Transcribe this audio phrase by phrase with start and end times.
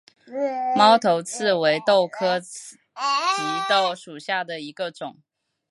[0.75, 2.75] 猫头刺为豆科棘
[3.69, 5.17] 豆属下的一个种。